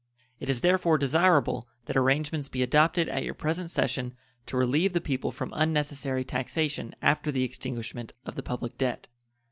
It 0.39 0.49
is 0.49 0.61
therefore 0.61 0.97
desirable 0.97 1.67
that 1.85 1.95
arrangements 1.95 2.49
be 2.49 2.63
adopted 2.63 3.07
at 3.07 3.21
your 3.23 3.35
present 3.35 3.69
session 3.69 4.15
to 4.47 4.57
relieve 4.57 4.93
the 4.93 4.99
people 4.99 5.31
from 5.31 5.53
unnecessary 5.55 6.23
taxation 6.25 6.95
after 7.03 7.31
the 7.31 7.43
extinguishment 7.43 8.11
of 8.25 8.33
the 8.33 8.41
public 8.41 8.79
debt. 8.79 9.05